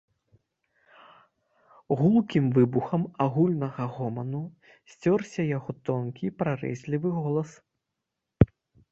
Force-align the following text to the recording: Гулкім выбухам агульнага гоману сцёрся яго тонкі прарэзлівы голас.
Гулкім 1.97 2.45
выбухам 2.55 3.03
агульнага 3.25 3.83
гоману 3.97 4.41
сцёрся 4.93 5.41
яго 5.57 5.71
тонкі 5.91 6.31
прарэзлівы 6.39 7.09
голас. 7.19 7.51